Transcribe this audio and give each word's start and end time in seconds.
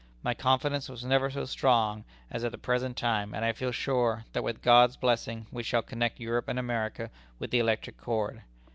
My 0.23 0.33
confidence 0.33 0.89
was 0.89 1.05
never 1.05 1.29
so 1.29 1.45
strong 1.45 2.05
as 2.31 2.43
at 2.43 2.51
the 2.51 2.57
present 2.57 2.97
time, 2.97 3.35
and 3.35 3.45
I 3.45 3.53
feel 3.53 3.71
sure, 3.71 4.25
that 4.33 4.41
with 4.43 4.63
God's 4.63 4.97
blessing, 4.97 5.45
we 5.51 5.61
shall 5.61 5.83
connect 5.83 6.19
Europe 6.19 6.47
and 6.47 6.57
America 6.57 7.11
with 7.37 7.51
the 7.51 7.59
electric 7.59 7.97
cord. 7.99 8.41